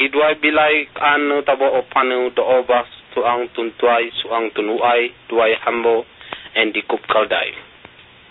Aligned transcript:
Iduai 0.00 0.40
bilai 0.40 0.88
anu 0.96 1.44
tabo 1.44 1.76
opanu 1.76 2.32
do 2.32 2.40
obas 2.40 2.88
suang 3.12 3.52
tuntuai 3.52 4.08
suang 4.24 4.48
tunuai 4.56 5.12
duai 5.28 5.52
hambo 5.60 6.08
and 6.56 6.72
dikup 6.72 7.04
kaldai. 7.04 7.52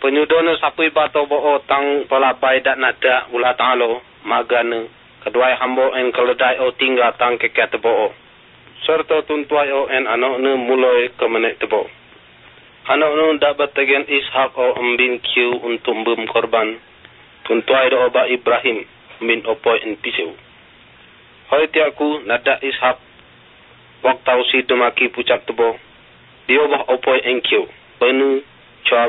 Penyudono 0.01 0.57
sapui 0.57 0.89
bato 0.89 1.29
bo 1.29 1.37
o 1.37 1.61
tang 1.69 2.09
palabai 2.09 2.65
dak 2.65 2.73
nada 2.81 3.29
ula 3.29 3.53
talo 3.53 4.01
magane 4.25 4.89
keduai 5.21 5.61
hambo 5.61 5.93
and 5.93 6.09
kaldai 6.09 6.57
o 6.57 6.73
tinggal 6.73 7.13
tang 7.21 7.37
kekat 7.37 7.77
bo 7.77 8.09
o. 8.09 8.17
Serta 8.81 9.21
tuntuai 9.29 9.69
o 9.69 9.85
en 9.93 10.09
anak 10.09 10.41
ne 10.41 10.57
mulai 10.57 11.13
kemenek 11.21 11.61
tebo. 11.61 11.85
Anak 12.89 13.13
nu 13.13 13.37
dapat 13.37 13.77
tegen 13.77 14.09
ishak 14.09 14.57
o 14.57 14.73
ambin 14.73 15.21
kiu 15.21 15.61
untuk 15.61 15.93
bum 16.01 16.25
korban. 16.33 16.81
Tuntuai 17.45 17.93
do 17.93 18.09
oba 18.09 18.25
Ibrahim 18.25 18.89
min 19.21 19.45
opoi 19.45 19.85
en 19.85 19.93
pisau. 20.01 20.48
Hoi 21.49 21.65
tiaku 21.73 22.29
nada 22.29 22.61
ishak 22.61 23.01
waktu 24.05 24.37
si 24.53 24.61
demaki 24.69 25.09
pucak 25.09 25.49
tebo. 25.49 25.81
Dia 26.45 26.61
bah 26.69 26.85
opoi 26.93 27.25
en 27.25 27.41
kiu. 27.41 27.65
Penuh 27.97 28.45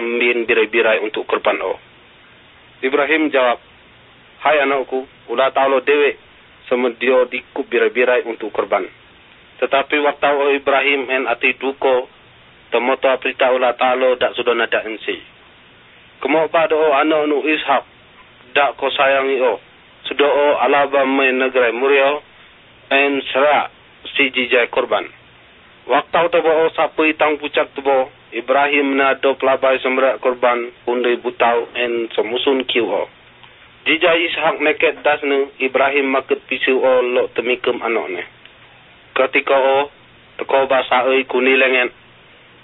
min 0.00 0.44
birai-birai 0.44 1.00
untuk 1.00 1.24
korban 1.24 1.56
o. 1.64 1.80
Ibrahim 2.84 3.32
jawab, 3.32 3.60
Hai 4.40 4.56
anakku, 4.64 5.04
ulah 5.28 5.52
tahu 5.52 5.84
dewe 5.84 6.16
sama 6.68 6.96
dia 6.96 7.28
dikup 7.28 7.68
birai-birai 7.68 8.24
untuk 8.24 8.52
korban. 8.56 8.88
Tetapi 9.60 10.00
waktu 10.00 10.32
o 10.32 10.44
Ibrahim 10.56 11.12
en 11.12 11.22
ati 11.28 11.60
duko, 11.60 12.08
temoto 12.72 13.08
aprita 13.12 13.52
ulah 13.52 13.76
tahu 13.76 14.16
dak 14.16 14.32
sudah 14.32 14.56
nada 14.56 14.80
ensi. 14.88 15.20
Kemo 16.24 16.48
pada 16.48 16.72
o 16.72 16.88
anak 16.96 17.28
nu 17.28 17.44
ishak, 17.44 17.84
dak 18.56 18.80
ko 18.80 18.88
sayangi 18.88 19.36
o. 19.44 19.60
Sudah 20.08 20.28
o 20.28 20.46
alaba 20.64 21.04
main 21.04 21.36
negara 21.36 21.68
murio, 21.72 22.24
en 22.90 23.22
serak 23.32 23.70
si 24.16 24.30
jijai 24.34 24.68
korban. 24.68 25.06
Waktu 25.86 26.20
tu 26.30 26.38
o 26.38 26.70
sapu 26.74 27.06
tang 27.14 27.38
pucak 27.38 27.70
tu 27.74 27.82
Ibrahim 28.30 28.94
na 28.94 29.18
do 29.18 29.34
pelabai 29.34 29.82
semberak 29.82 30.22
korban 30.22 30.70
undai 30.86 31.18
butau 31.18 31.66
en 31.74 32.06
semusun 32.14 32.62
kiu 32.62 32.86
o. 32.86 33.10
Jija 33.86 34.14
Ishak 34.14 34.60
neket 34.62 35.02
das 35.02 35.18
nu 35.26 35.50
Ibrahim 35.58 36.14
maket 36.14 36.38
pisu 36.46 36.78
o 36.78 37.02
lo 37.02 37.26
temikem 37.34 37.82
anak 37.82 38.06
ne. 38.06 38.22
Ketika 39.18 39.56
o 39.56 39.90
teko 40.38 40.66
basa 40.70 41.10
oi 41.10 41.24
kuni 41.24 41.58
lengen. 41.58 41.90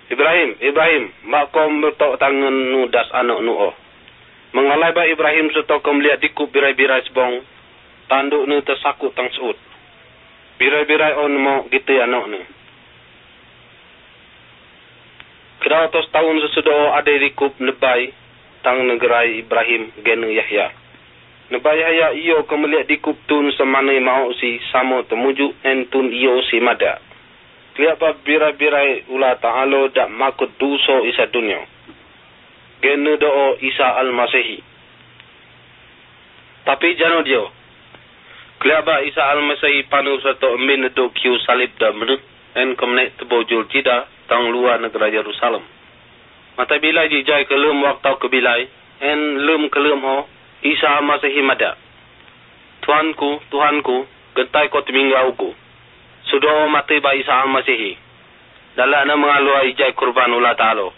Ibrahim, 0.06 0.54
Ibrahim, 0.62 1.10
mak 1.26 1.50
kom 1.50 1.82
bertok 1.82 2.14
tangan 2.22 2.70
nu 2.70 2.86
das 2.86 3.10
anak 3.10 3.42
nu 3.42 3.58
o. 3.58 3.74
Mengalai 4.54 4.94
ba 4.94 5.02
Ibrahim 5.02 5.50
setok 5.50 5.82
kom 5.82 5.98
lihat 5.98 6.22
dikup 6.22 6.54
birai-birai 6.54 7.02
sebong. 7.10 7.42
Tanduk 8.06 8.46
nu 8.46 8.62
tersakut 8.62 9.10
tang 9.18 9.26
seut. 9.34 9.58
Birai-birai 10.56 11.14
on 11.20 11.34
mo 11.36 11.56
gitu 11.68 11.92
anak 12.00 12.24
nu. 12.32 12.40
Keratus 15.60 16.06
tahun 16.14 16.36
sesudah 16.48 16.96
ada 16.96 17.12
dikup 17.12 17.58
nebai 17.60 18.12
tang 18.64 18.86
negara 18.88 19.28
Ibrahim 19.28 19.92
genu 20.00 20.32
Yahya. 20.32 20.72
Nebai 21.52 21.76
Yahya 21.76 22.08
iyo 22.16 22.48
kemeliak 22.48 22.88
dikup 22.88 23.20
tun 23.28 23.52
semana 23.52 23.92
mau 24.00 24.32
si 24.36 24.62
samo 24.72 25.04
temuju 25.04 25.60
entun 25.60 26.08
iyo 26.08 26.40
si 26.48 26.62
mada. 26.64 27.04
Kelapa 27.76 28.16
birai-birai 28.24 29.12
ula 29.12 29.36
ta'alo 29.36 29.92
dak 29.92 30.08
makut 30.08 30.56
duso 30.56 31.04
isa 31.04 31.28
dunia. 31.28 31.60
Genu 32.80 33.16
do'o 33.20 33.56
Isa 33.60 33.88
al-Masehi. 34.00 34.60
Tapi 36.64 36.88
jano 36.96 37.20
dia. 37.24 37.55
Kelapa 38.66 38.98
Isa 39.06 39.22
al-Masehi 39.22 39.86
panu 39.86 40.18
satu 40.18 40.58
min 40.58 40.90
do 40.90 41.06
kiu 41.14 41.38
salib 41.46 41.70
da 41.78 41.94
menut 41.94 42.18
en 42.58 42.74
kemenek 42.74 43.14
tebojul 43.14 43.70
jida 43.70 44.10
tang 44.26 44.50
luar 44.50 44.82
negara 44.82 45.06
Jerusalem. 45.06 45.62
Mata 46.58 46.74
bila 46.82 47.06
jijai 47.06 47.46
ke 47.46 47.54
lum 47.54 47.86
waktu 47.86 48.18
ke 48.18 48.26
bilai, 48.26 48.66
en 49.06 49.46
lum 49.46 49.70
ke 49.70 49.78
lum 49.78 50.02
ho, 50.02 50.26
Isa 50.66 50.98
masih 50.98 51.30
himada. 51.30 51.78
Tuanku, 52.82 53.38
Tuhanku, 53.54 54.02
gentai 54.34 54.66
ko 54.74 54.82
teminggau 54.82 55.38
ku. 55.38 55.54
Sudah 56.26 56.66
mati 56.66 56.98
ba 56.98 57.14
Isa 57.14 57.46
masihi. 57.46 57.94
Dalam 58.74 59.06
na 59.06 59.14
mengalu 59.14 59.70
ijai 59.70 59.94
kurban 59.94 60.34
ulah 60.34 60.58
ta'alo. 60.58 60.90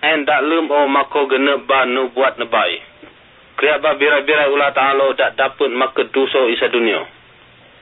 En 0.00 0.24
dak 0.24 0.40
lum 0.40 0.72
o 0.72 0.88
mako 0.88 1.28
genep 1.28 1.68
ba 1.68 1.84
nu 1.84 2.08
buat 2.16 2.40
nebai. 2.40 2.80
Kriya 3.60 3.76
ba 3.84 3.92
bira-bira 4.00 4.48
ulah 4.48 4.72
ta'alo 4.72 5.12
dak 5.12 5.36
dapat 5.36 5.68
maka 5.68 6.08
duso 6.08 6.48
isa 6.48 6.72
dunia. 6.72 7.04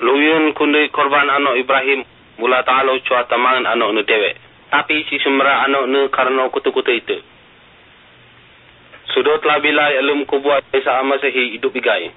Luyun 0.03 0.51
kundi 0.59 0.91
korban 0.91 1.31
anak 1.31 1.55
Ibrahim 1.55 2.03
mula 2.43 2.67
ta'alo 2.67 2.99
cua 3.07 3.31
tamangan 3.31 3.79
anak 3.79 3.95
nu 3.95 4.03
dewek 4.03 4.49
tapi 4.69 5.07
si 5.09 5.17
semra 5.23 5.65
anak 5.65 5.85
ne 5.89 6.01
karena 6.13 6.51
kutu-kutu 6.53 6.93
itu. 6.93 7.19
Sudah 9.15 9.41
telah 9.41 9.59
bila 9.65 9.89
ilmu 10.03 10.29
kubuat 10.29 10.69
Isa 10.77 11.01
Amasehi 11.01 11.57
hidup 11.57 11.73
igai. 11.73 12.13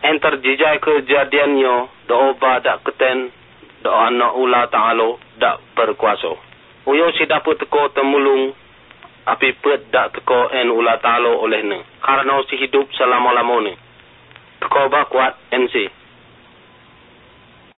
Enter 0.00 0.38
jijai 0.40 0.78
kejadiannya 0.80 2.06
doa 2.06 2.54
dak 2.62 2.86
keten 2.86 3.34
doa 3.82 4.12
anak 4.12 4.32
ula 4.38 4.68
ta'alo 4.70 5.18
dak 5.40 5.60
berkuasa. 5.72 6.36
Uyo 6.84 7.12
si 7.18 7.26
dapat 7.26 7.58
teko 7.60 7.90
temulung 7.92 8.54
api 9.26 9.52
pet 9.60 9.92
dak 9.92 10.12
teko 10.14 10.48
en 10.52 10.70
ula 10.70 10.96
ta'alo 10.98 11.40
oleh 11.44 11.62
ne. 11.62 11.78
Karena 12.00 12.40
si 12.48 12.56
hidup 12.56 12.88
selama-lamanya. 12.94 13.74
Teko 14.60 14.88
ba 14.88 15.04
kuat 15.08 15.36
NC. 15.52 15.99